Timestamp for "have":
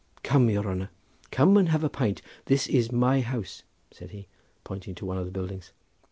1.69-1.83